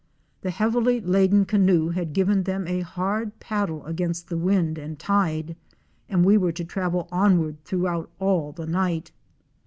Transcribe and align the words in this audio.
The 0.41 0.49
heavily 0.49 0.99
laden 0.99 1.45
canoe 1.45 1.89
had 1.89 2.11
given 2.13 2.41
them 2.41 2.65
a 2.65 2.79
hard 2.79 3.39
paddle 3.39 3.85
against 3.85 4.31
wind 4.31 4.79
and 4.79 4.97
tide, 4.97 5.55
and 6.09 6.25
we 6.25 6.37
were 6.39 6.53
to 6.53 6.65
travel 6.65 7.07
onward 7.11 7.63
throughout 7.65 8.09
all 8.17 8.51
the 8.51 8.65
night. 8.65 9.11